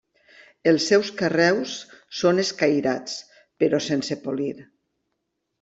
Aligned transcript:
Els 0.71 0.87
seus 0.91 1.11
carreus 1.19 1.75
són 2.21 2.45
escairats 2.45 3.21
però 3.65 3.85
sense 3.91 4.19
polir. 4.27 4.53